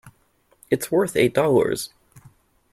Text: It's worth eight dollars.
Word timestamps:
It's 0.71 0.91
worth 0.91 1.15
eight 1.15 1.35
dollars. 1.35 1.91